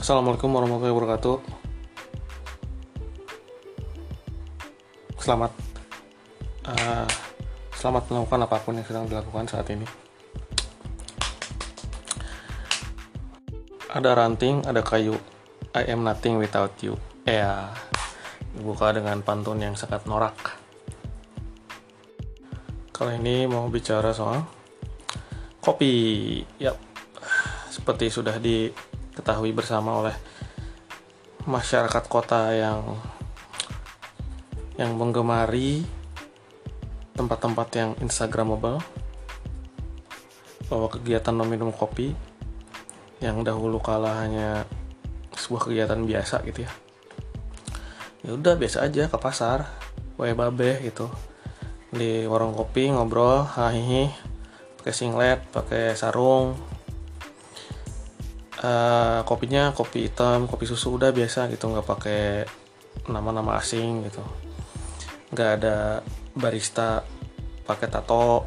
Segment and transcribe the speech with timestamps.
[0.00, 1.36] Assalamualaikum warahmatullahi wabarakatuh.
[5.20, 5.52] Selamat
[6.64, 7.04] uh,
[7.76, 9.84] selamat melakukan apa pun yang sedang dilakukan saat ini.
[13.92, 15.20] Ada ranting, ada kayu.
[15.76, 16.96] I am nothing without you.
[17.28, 17.68] Ya,
[18.56, 20.56] dibuka dengan pantun yang sangat norak.
[22.96, 24.48] Kali ini mau bicara soal
[25.60, 26.40] kopi.
[26.56, 26.80] Yap,
[27.68, 28.40] seperti sudah
[29.20, 30.16] diketahui bersama oleh
[31.44, 32.96] masyarakat kota yang
[34.80, 35.84] yang menggemari
[37.12, 38.80] tempat-tempat yang instagramable
[40.72, 42.16] bahwa kegiatan meminum kopi
[43.20, 44.64] yang dahulu kala hanya
[45.36, 46.72] sebuah kegiatan biasa gitu ya.
[48.24, 49.68] Ya udah biasa aja ke pasar
[50.16, 51.12] wae babe gitu.
[51.92, 54.08] Di warung kopi ngobrol hahihi
[54.80, 56.56] pakai singlet pakai sarung
[58.60, 62.22] uh, kopinya kopi hitam kopi susu udah biasa gitu nggak pakai
[63.08, 64.22] nama-nama asing gitu.
[65.32, 66.04] Nggak ada
[66.36, 67.02] barista
[67.64, 68.44] pakai tato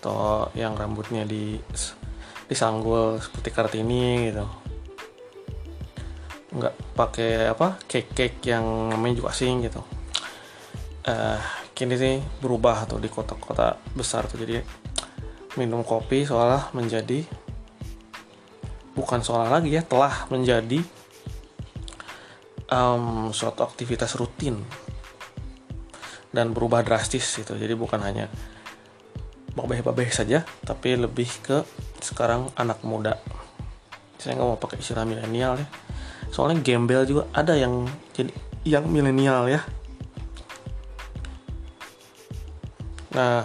[0.00, 1.60] atau yang rambutnya di
[2.48, 4.44] disanggul seperti kartini gitu.
[6.50, 9.82] Nggak pakai apa cake cake yang namanya juga asing gitu.
[11.00, 11.40] Uh,
[11.72, 14.40] kini sih berubah tuh di kota-kota besar tuh.
[14.40, 14.60] Jadi
[15.58, 17.24] minum kopi seolah menjadi
[18.94, 20.82] bukan seolah lagi ya telah menjadi
[22.70, 24.62] um, suatu aktivitas rutin
[26.30, 27.58] dan berubah drastis gitu.
[27.58, 28.30] Jadi bukan hanya
[29.54, 31.66] babeh-babeh saja tapi lebih ke
[32.00, 33.18] sekarang anak muda.
[34.16, 35.66] Saya nggak mau pakai istilah milenial ya.
[36.30, 38.30] Soalnya gembel juga ada yang jadi
[38.62, 39.60] yang milenial ya.
[43.10, 43.42] Nah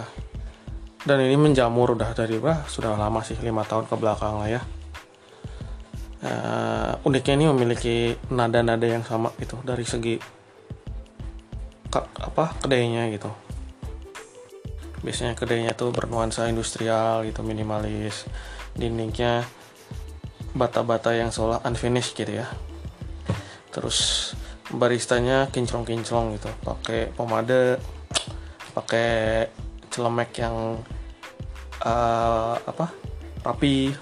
[1.06, 4.62] dan ini menjamur udah dari wah sudah lama sih lima tahun ke belakang lah ya
[6.24, 7.96] uh, uniknya ini memiliki
[8.32, 10.16] nada-nada yang sama gitu dari segi
[11.90, 13.28] ke, apa kedainya gitu.
[15.04, 18.24] Biasanya kedainya tuh bernuansa industrial gitu minimalis.
[18.76, 19.44] Dindingnya
[20.56, 22.48] bata-bata yang seolah unfinished gitu ya.
[23.70, 24.32] Terus
[24.72, 27.78] baristanya kinclong-kinclong gitu pakai pomade
[28.74, 29.46] pakai
[29.94, 30.82] celemek yang
[31.86, 32.90] uh, apa
[33.46, 33.94] rapi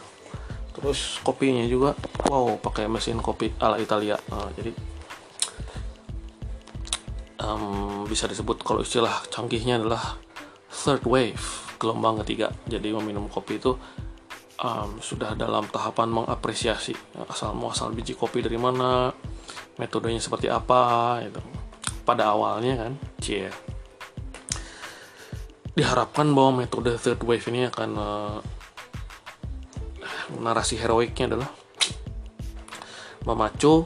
[0.74, 1.94] terus kopinya juga
[2.26, 4.18] wow pakai mesin kopi ala Italia.
[4.28, 4.74] Uh, jadi
[7.38, 10.18] um, bisa disebut kalau istilah canggihnya adalah
[10.68, 11.42] third wave
[11.78, 12.50] gelombang ketiga.
[12.66, 13.78] Jadi meminum kopi itu
[14.60, 16.94] um, sudah dalam tahapan mengapresiasi
[17.30, 19.14] asal muasal biji kopi dari mana
[19.78, 21.40] metodenya seperti apa itu
[22.02, 22.92] pada awalnya kan
[23.22, 23.48] cie.
[25.74, 28.38] Diharapkan bahwa metode third wave ini akan uh,
[30.40, 31.50] narasi heroiknya adalah
[33.24, 33.84] memacu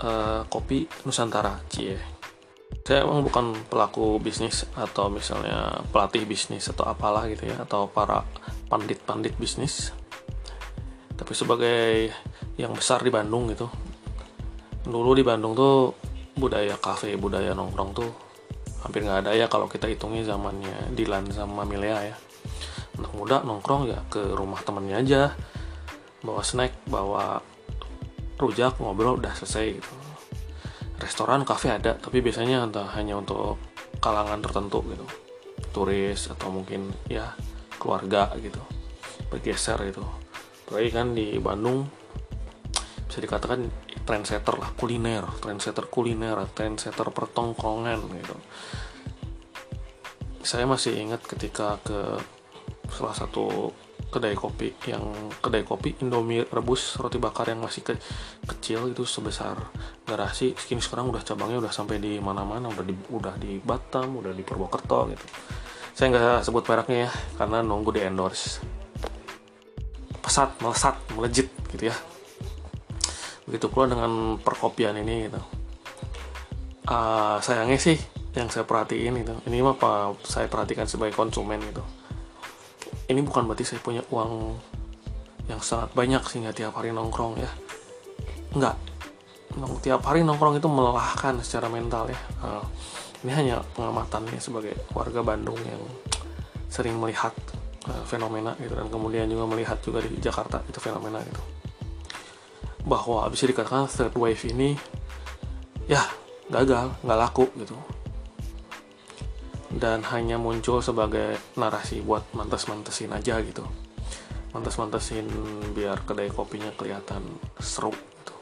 [0.00, 1.96] uh, kopi Nusantara cie.
[2.80, 8.26] Saya emang bukan pelaku bisnis atau misalnya pelatih bisnis atau apalah gitu ya atau para
[8.66, 9.94] pandit-pandit bisnis.
[11.14, 12.10] Tapi sebagai
[12.58, 13.70] yang besar di Bandung gitu
[14.80, 15.92] dulu di Bandung tuh
[16.34, 18.10] budaya kafe budaya nongkrong tuh
[18.80, 22.16] hampir nggak ada ya kalau kita hitungnya zamannya Dilan sama Milea ya.
[22.96, 25.22] Anak muda nongkrong ya ke rumah temennya aja
[26.20, 27.40] bawa snack bawa
[28.40, 29.90] rujak ngobrol udah selesai gitu.
[31.00, 33.56] Restoran kafe ada tapi biasanya hanya untuk
[34.00, 35.06] kalangan tertentu gitu.
[35.70, 37.36] Turis atau mungkin ya
[37.80, 38.60] keluarga gitu.
[39.32, 40.04] Bergeser gitu.
[40.68, 41.88] Apalagi kan di Bandung
[43.08, 43.68] bisa dikatakan
[44.04, 45.24] trendsetter lah kuliner.
[45.40, 48.36] Trendsetter kuliner trendsetter pertongkrongan gitu.
[50.40, 52.20] Saya masih ingat ketika ke
[52.90, 53.70] salah satu
[54.10, 57.94] kedai kopi yang kedai kopi Indomie rebus roti bakar yang masih ke,
[58.44, 59.56] kecil itu sebesar
[60.02, 64.34] garasi kini sekarang udah cabangnya udah sampai di mana-mana udah di udah di Batam udah
[64.34, 65.26] di Purwokerto gitu.
[65.94, 68.58] Saya nggak sebut mereknya ya karena nunggu di endorse.
[70.20, 71.96] Pesat melesat melejit gitu ya.
[73.46, 75.40] Begitu pula dengan perkopian ini gitu.
[76.90, 77.94] Uh, sayangnya sih
[78.34, 81.82] yang saya perhatiin itu ini apa saya perhatikan sebagai konsumen gitu
[83.10, 84.54] ini bukan berarti saya punya uang
[85.50, 87.50] yang sangat banyak sehingga tiap hari nongkrong ya.
[88.54, 88.78] Enggak
[89.58, 92.20] Nong, tiap hari nongkrong itu melelahkan secara mental ya.
[92.38, 92.62] Uh,
[93.26, 95.82] ini hanya pengamatannya sebagai warga Bandung yang
[96.70, 97.34] sering melihat
[97.90, 101.42] uh, fenomena gitu dan kemudian juga melihat juga di Jakarta itu fenomena gitu.
[102.86, 104.78] Bahwa bisa dikatakan third wave ini
[105.90, 106.06] ya
[106.46, 107.74] gagal nggak laku gitu
[109.70, 113.62] dan hanya muncul sebagai narasi buat mantes-mantesin aja gitu.
[114.50, 115.30] Mantes-mantesin
[115.70, 117.22] biar kedai kopinya kelihatan
[117.62, 118.34] seru gitu.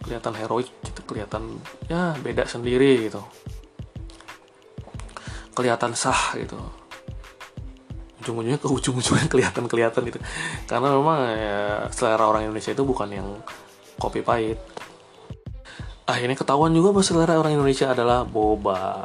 [0.00, 3.20] Kelihatan heroik gitu kelihatan ya beda sendiri gitu.
[5.52, 6.56] Kelihatan sah gitu.
[8.24, 10.20] Ujung-ujungnya ke ujung-ujungnya kelihatan-kelihatan gitu.
[10.64, 11.60] Karena memang ya,
[11.92, 13.28] selera orang Indonesia itu bukan yang
[14.00, 14.56] kopi pahit.
[16.08, 19.04] Akhirnya ketahuan juga bahwa selera orang Indonesia adalah boba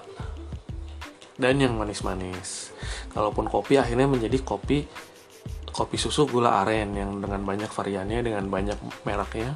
[1.36, 2.72] dan yang manis-manis.
[3.12, 4.88] Kalaupun kopi akhirnya menjadi kopi
[5.76, 9.52] kopi susu gula aren yang dengan banyak variannya dengan banyak mereknya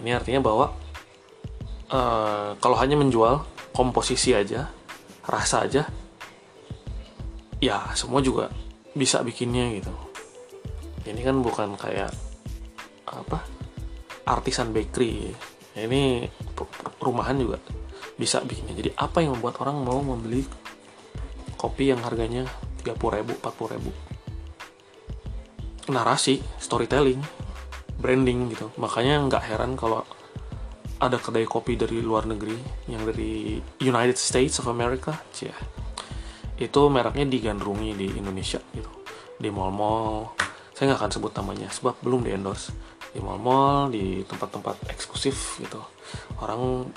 [0.00, 0.66] ini artinya bahwa
[1.88, 4.68] uh, kalau hanya menjual komposisi aja
[5.24, 5.88] rasa aja
[7.64, 8.52] ya semua juga
[8.92, 9.92] bisa bikinnya gitu.
[11.06, 12.12] Ini kan bukan kayak
[13.08, 13.40] apa
[14.28, 15.32] artisan bakery.
[15.76, 16.28] Ini
[17.00, 17.60] rumahan juga
[18.20, 18.76] bisa bikinnya.
[18.76, 20.44] Jadi apa yang membuat orang mau membeli
[21.56, 22.46] kopi yang harganya
[22.84, 23.90] 30 ribu 40 ribu.
[25.90, 27.20] Narasi storytelling
[27.98, 28.70] branding gitu.
[28.76, 30.04] Makanya nggak heran kalau
[30.96, 32.56] ada kedai kopi dari luar negeri
[32.88, 35.52] yang dari United States of America cia
[36.56, 38.88] itu mereknya digandrungi di Indonesia gitu.
[39.36, 40.32] Di mall-mall.
[40.72, 42.72] Saya nggak akan sebut namanya sebab belum di endorse.
[43.12, 45.80] Di mall-mall di tempat-tempat eksklusif gitu.
[46.40, 46.88] Orang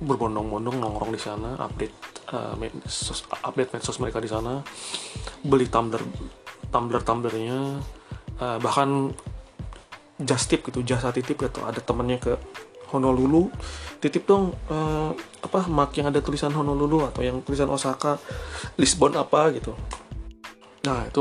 [0.00, 2.54] berbondong-bondong nongkrong di sana update uh,
[3.44, 4.62] update medsos mereka di sana.
[5.42, 6.02] Beli tumbler
[6.70, 7.82] tumbler tumblernya.
[8.40, 9.12] Uh, bahkan
[10.20, 11.60] just tip gitu jasa titip gitu.
[11.64, 12.32] Ada temennya ke
[12.90, 13.50] Honolulu.
[14.00, 15.12] Titip dong uh,
[15.44, 18.18] apa mak yang ada tulisan Honolulu atau yang tulisan Osaka.
[18.78, 19.76] Lisbon apa gitu.
[20.86, 21.20] Nah itu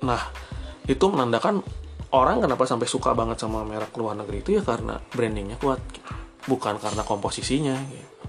[0.00, 0.20] nah
[0.88, 1.60] itu menandakan
[2.10, 5.80] orang kenapa sampai suka banget sama merek luar negeri itu ya karena brandingnya kuat.
[6.48, 8.19] Bukan karena komposisinya gitu.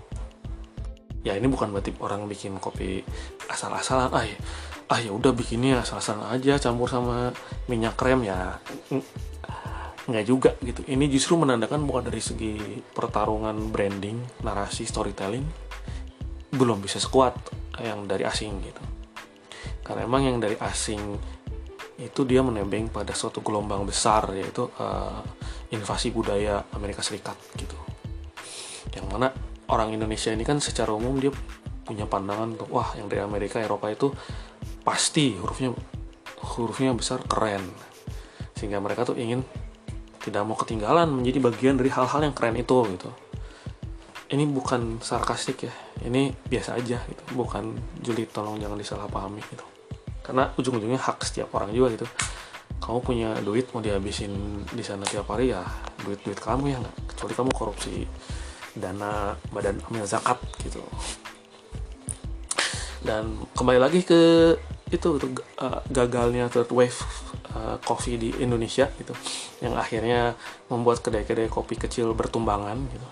[1.22, 3.02] Ya ini bukan berarti orang bikin kopi
[3.50, 4.10] asal-asalan.
[4.14, 4.38] Ah ya,
[4.90, 7.30] ah ya udah bikinnya asal-asalan aja campur sama
[7.70, 8.58] minyak krem ya.
[10.10, 10.82] Nggak juga gitu.
[10.90, 12.58] Ini justru menandakan bukan dari segi
[12.94, 15.46] pertarungan branding narasi storytelling
[16.52, 17.38] belum bisa sekuat
[17.80, 18.84] yang dari asing gitu.
[19.86, 21.02] Karena emang yang dari asing
[22.02, 25.22] itu dia menembeng pada suatu gelombang besar yaitu uh,
[25.70, 27.78] invasi budaya Amerika Serikat gitu.
[28.98, 29.28] Yang mana
[29.72, 31.32] orang Indonesia ini kan secara umum dia
[31.88, 34.12] punya pandangan untuk wah yang dari Amerika Eropa itu
[34.84, 35.72] pasti hurufnya
[36.56, 37.64] hurufnya besar keren.
[38.54, 39.42] Sehingga mereka tuh ingin
[40.22, 43.10] tidak mau ketinggalan menjadi bagian dari hal-hal yang keren itu gitu.
[44.32, 45.74] Ini bukan sarkastik ya
[46.06, 47.24] ini biasa aja gitu.
[47.34, 49.66] Bukan julid tolong jangan disalahpahami gitu.
[50.22, 52.08] Karena ujung-ujungnya hak setiap orang juga gitu.
[52.82, 55.62] Kamu punya duit mau dihabisin di sana tiap hari ya
[56.06, 56.96] duit duit kamu ya nggak.
[57.14, 57.94] Kecuali kamu korupsi
[58.76, 60.80] dana badan amil zakat gitu.
[63.02, 64.54] Dan kembali lagi ke
[64.92, 65.18] itu,
[65.58, 66.96] uh, gagalnya third wave
[67.56, 69.16] uh, coffee di Indonesia gitu
[69.64, 70.36] yang akhirnya
[70.68, 73.10] membuat kedai-kedai kopi kecil bertumbangan gitu.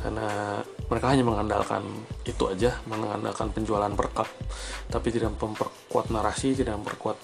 [0.00, 0.58] Karena
[0.88, 1.84] mereka hanya mengandalkan
[2.24, 4.28] itu aja mengandalkan penjualan per cup
[4.88, 7.20] tapi tidak memperkuat narasi tidak memperkuat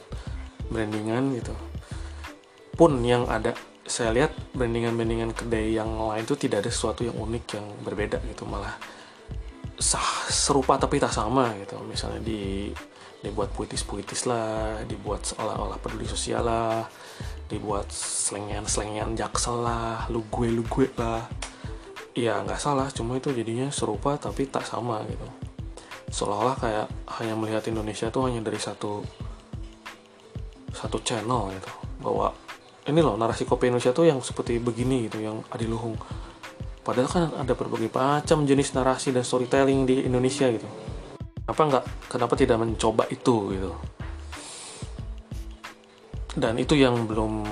[0.68, 1.56] brandingan gitu.
[2.76, 3.56] Pun yang ada
[3.86, 8.42] saya lihat brandingan-brandingan kedai yang lain itu tidak ada sesuatu yang unik yang berbeda gitu
[8.42, 8.74] malah
[9.78, 11.78] sah serupa tapi tak sama gitu.
[11.86, 12.74] Misalnya di
[13.22, 16.84] dibuat puitis-puitis lah dibuat seolah-olah peduli sosial lah
[17.46, 21.22] dibuat selengean-selengean jaksel lah lu gue lu gue lah.
[22.16, 25.26] Ya nggak salah cuma itu jadinya serupa tapi tak sama gitu.
[26.10, 26.86] Seolah-olah kayak
[27.22, 29.06] hanya melihat Indonesia tuh hanya dari satu
[30.74, 31.72] satu channel gitu
[32.04, 32.35] bahwa
[32.86, 35.98] ini loh narasi kopi Indonesia tuh yang seperti begini gitu yang adiluhung
[36.86, 40.70] padahal kan ada berbagai macam jenis narasi dan storytelling di Indonesia gitu.
[41.42, 43.70] Kenapa nggak kenapa tidak mencoba itu gitu?
[46.38, 47.42] Dan itu yang belum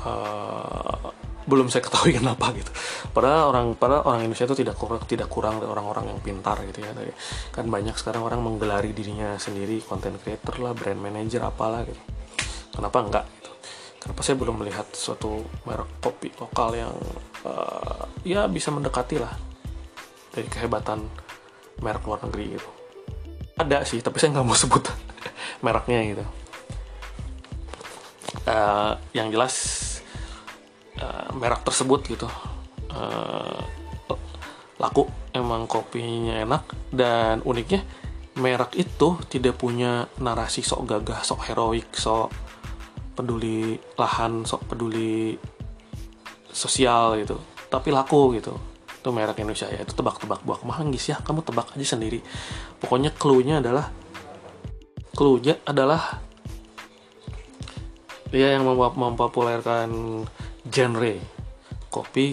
[0.00, 0.96] uh,
[1.44, 2.72] belum saya ketahui kenapa gitu.
[3.12, 6.96] Padahal orang pada orang Indonesia itu tidak kurang tidak kurang orang-orang yang pintar gitu ya.
[7.52, 12.00] Kan banyak sekarang orang menggelari dirinya sendiri content creator lah brand manager apalah gitu.
[12.72, 13.24] Kenapa enggak
[14.02, 16.94] kenapa saya belum melihat suatu merek kopi lokal yang
[17.46, 19.30] uh, ya bisa mendekati lah
[20.34, 21.06] dari kehebatan
[21.78, 22.70] merek luar negeri gitu.
[23.54, 24.90] Ada sih tapi saya nggak mau sebut
[25.62, 26.24] mereknya gitu.
[28.42, 29.54] Uh, yang jelas
[30.98, 32.26] uh, merek tersebut gitu
[32.90, 33.62] uh,
[34.82, 37.86] laku emang kopinya enak dan uniknya
[38.34, 42.32] merek itu tidak punya narasi sok gagah sok heroik sok
[43.12, 45.36] peduli lahan sok peduli
[46.52, 47.40] sosial gitu.
[47.68, 48.56] Tapi laku gitu.
[49.00, 49.82] Itu merek Indonesia ya.
[49.82, 51.16] Itu tebak-tebak buah manggis ya.
[51.20, 52.20] Kamu tebak aja sendiri.
[52.78, 53.90] Pokoknya clue-nya adalah
[55.12, 56.20] clue-nya adalah
[58.32, 60.24] dia yang mempopulerkan
[60.64, 61.14] genre
[61.92, 62.32] kopi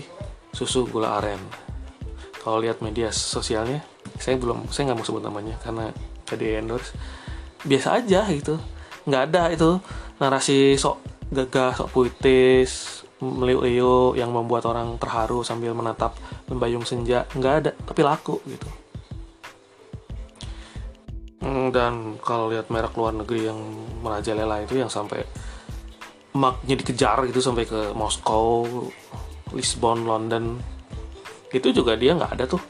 [0.56, 1.40] susu gula aren.
[2.40, 3.84] Kalau lihat media sosialnya
[4.16, 5.92] saya belum saya nggak mau sebut namanya karena
[6.24, 6.96] jadi endorse.
[7.68, 8.56] Biasa aja gitu.
[9.04, 9.70] Nggak ada itu
[10.20, 11.00] narasi sok
[11.32, 16.16] gagah sok puitis meliu yang membuat orang terharu sambil menatap
[16.48, 18.68] membayung senja nggak ada tapi laku gitu.
[21.40, 23.60] Hmm, dan kalau lihat merek luar negeri yang
[24.04, 25.24] merajalela itu yang sampai
[26.36, 28.68] maknya dikejar gitu sampai ke Moskow,
[29.56, 30.60] Lisbon, London
[31.50, 32.62] itu juga dia nggak ada tuh.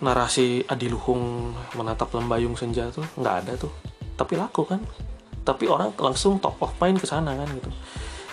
[0.00, 3.70] Narasi adiluhung menatap lembayung senja tuh nggak ada tuh.
[4.14, 4.80] Tapi laku kan
[5.50, 7.70] tapi orang langsung top of mind ke sana kan gitu.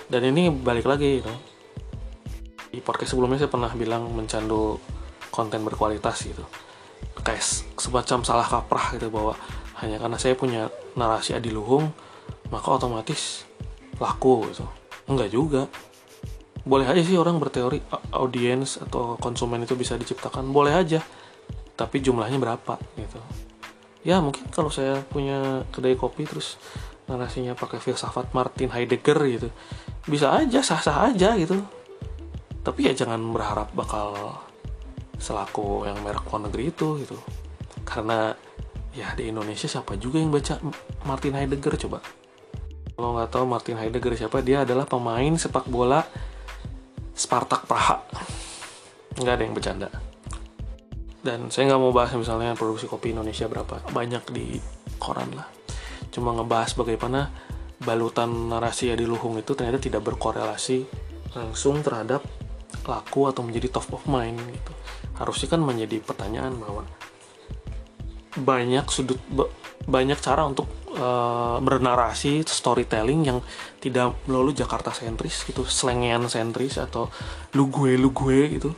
[0.06, 1.34] Dan ini balik lagi gitu.
[2.70, 4.78] Di podcast sebelumnya saya pernah bilang mencandu
[5.34, 6.46] konten berkualitas gitu.
[7.26, 7.42] Kayak
[7.82, 9.34] semacam salah kaprah gitu bahwa
[9.82, 11.90] hanya karena saya punya narasi adiluhung
[12.54, 13.50] maka otomatis
[13.98, 14.66] laku gitu.
[15.10, 15.66] Enggak juga.
[16.68, 17.82] Boleh aja sih orang berteori
[18.14, 20.54] audiens atau konsumen itu bisa diciptakan.
[20.54, 21.02] Boleh aja.
[21.74, 23.20] Tapi jumlahnya berapa gitu.
[24.08, 26.56] Ya mungkin kalau saya punya kedai kopi terus
[27.08, 29.50] narasinya pakai filsafat Martin Heidegger gitu.
[30.04, 31.64] Bisa aja sah-sah aja gitu.
[32.62, 34.36] Tapi ya jangan berharap bakal
[35.18, 37.18] selaku yang merek luar negeri itu gitu.
[37.88, 38.36] Karena
[38.92, 40.60] ya di Indonesia siapa juga yang baca
[41.08, 42.04] Martin Heidegger coba.
[42.98, 46.04] Kalau nggak tahu Martin Heidegger siapa dia adalah pemain sepak bola
[47.16, 48.04] Spartak Praha.
[49.18, 49.90] Nggak ada yang bercanda.
[51.24, 54.60] Dan saya nggak mau bahas misalnya produksi kopi Indonesia berapa banyak di
[55.00, 55.57] koran lah
[56.12, 57.30] cuma ngebahas bagaimana
[57.78, 60.88] balutan narasi di Luhung itu ternyata tidak berkorelasi
[61.38, 62.26] langsung terhadap
[62.90, 64.74] laku atau menjadi top of mind gitu.
[65.18, 66.84] Harusnya kan menjadi pertanyaan bahwa
[68.38, 69.18] banyak sudut
[69.88, 73.40] banyak cara untuk uh, bernarasi storytelling yang
[73.82, 77.10] tidak melulu Jakarta sentris gitu, slengian sentris atau
[77.54, 78.70] lu gue lu gue gitu.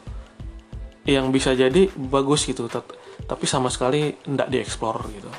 [1.08, 2.70] Yang bisa jadi bagus gitu,
[3.26, 5.32] tapi sama sekali tidak dieksplor gitu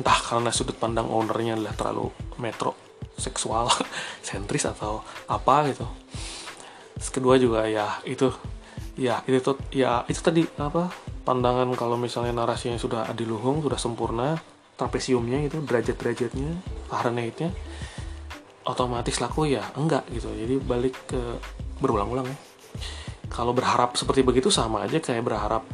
[0.00, 2.06] entah karena sudut pandang ownernya adalah terlalu
[2.42, 2.74] metro
[3.14, 3.70] seksual
[4.26, 5.86] sentris atau apa gitu.
[6.98, 8.30] Terus kedua juga ya itu
[8.94, 10.90] ya itu tuh ya itu tadi apa
[11.26, 14.38] pandangan kalau misalnya narasinya sudah adiluhung sudah sempurna
[14.74, 16.50] trapesiumnya itu derajat-derajatnya
[16.90, 17.50] Fahrenheitnya
[18.64, 20.30] otomatis laku ya enggak gitu.
[20.32, 21.20] Jadi balik ke
[21.78, 22.38] berulang-ulang ya.
[23.30, 25.64] Kalau berharap seperti begitu sama aja kayak berharap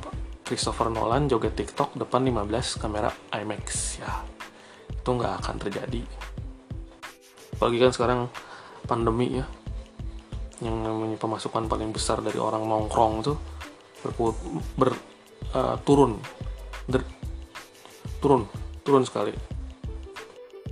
[0.50, 4.26] Christopher Nolan joget TikTok depan 15 kamera IMAX ya
[4.90, 6.02] itu nggak akan terjadi.
[7.54, 8.20] Apalagi kan sekarang
[8.82, 9.46] pandemi ya
[10.58, 13.38] yang namanya pemasukan paling besar dari orang nongkrong tuh
[14.02, 14.10] ber,
[14.74, 14.90] ber
[15.54, 16.18] uh, turun.
[16.90, 17.06] Der,
[18.18, 18.50] turun
[18.82, 19.30] turun sekali.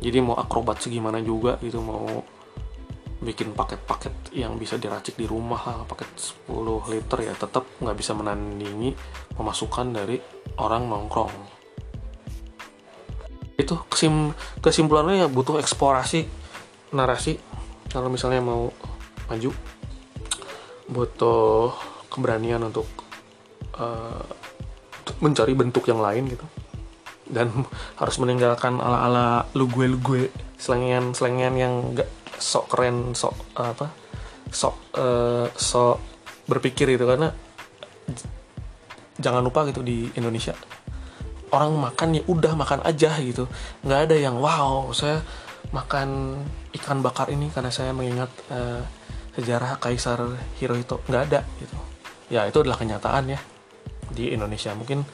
[0.02, 2.26] Jadi mau akrobat segimana juga gitu mau
[3.18, 6.06] bikin paket-paket yang bisa diracik di rumah lah paket
[6.46, 6.54] 10
[6.94, 8.94] liter ya tetap nggak bisa menandingi
[9.34, 10.16] pemasukan dari
[10.62, 11.34] orang nongkrong.
[13.58, 14.30] Itu kesim
[14.62, 16.30] kesimpulannya ya butuh eksplorasi
[16.94, 17.42] narasi.
[17.90, 18.70] Kalau misalnya mau
[19.26, 19.50] maju
[20.88, 21.74] butuh
[22.08, 22.86] keberanian untuk
[23.76, 24.24] uh,
[25.18, 26.46] mencari bentuk yang lain gitu.
[27.28, 27.50] Dan
[28.00, 32.08] harus meninggalkan ala-ala lu gue lu gue selengian selengian yang gak
[32.38, 33.86] sok keren sok apa
[34.48, 35.98] sok uh, sok
[36.48, 37.04] berpikir gitu.
[37.04, 37.28] Karena
[39.18, 40.54] jangan lupa gitu di Indonesia
[41.52, 43.48] orang makan ya udah makan aja gitu.
[43.84, 45.20] Nggak ada yang wow saya
[45.72, 46.40] makan
[46.80, 48.80] ikan bakar ini karena saya mengingat uh,
[49.36, 50.20] sejarah Kaisar
[50.60, 51.00] Hirohito.
[51.08, 51.76] Nggak ada gitu.
[52.28, 53.40] Ya itu adalah kenyataan ya
[54.12, 54.72] di Indonesia.
[54.76, 55.04] Mungkin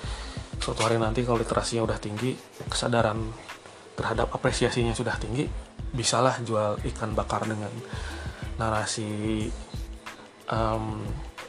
[0.58, 2.34] suatu hari nanti kalau literasinya udah tinggi
[2.70, 3.18] kesadaran
[3.94, 5.46] terhadap apresiasinya sudah tinggi
[5.94, 7.70] bisalah jual ikan bakar dengan
[8.58, 9.46] narasi
[10.50, 11.00] um,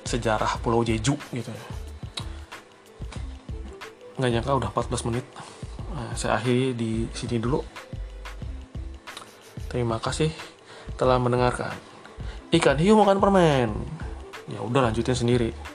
[0.05, 1.65] sejarah Pulau Jeju gitu ya.
[4.21, 5.25] Nggak nyangka udah 14 menit.
[5.91, 7.59] Nah, saya akhiri di sini dulu.
[9.67, 10.31] Terima kasih
[10.95, 11.75] telah mendengarkan.
[12.53, 13.69] Ikan hiu makan permen.
[14.47, 15.75] Ya udah lanjutin sendiri